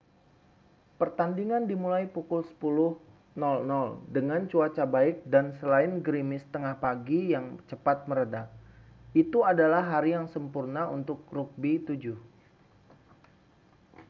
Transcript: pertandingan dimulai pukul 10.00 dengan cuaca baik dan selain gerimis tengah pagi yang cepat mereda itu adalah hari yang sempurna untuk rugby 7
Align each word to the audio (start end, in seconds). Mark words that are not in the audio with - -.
pertandingan 0.99 1.63
dimulai 1.71 2.03
pukul 2.15 2.41
10.00 2.41 2.97
dengan 4.15 4.41
cuaca 4.51 4.83
baik 4.95 5.17
dan 5.33 5.45
selain 5.61 5.93
gerimis 6.05 6.41
tengah 6.53 6.73
pagi 6.85 7.21
yang 7.37 7.45
cepat 7.69 7.97
mereda 8.09 8.43
itu 9.21 9.37
adalah 9.51 9.81
hari 9.93 10.09
yang 10.17 10.25
sempurna 10.35 10.83
untuk 10.97 11.19
rugby 11.37 11.73
7 11.77 12.17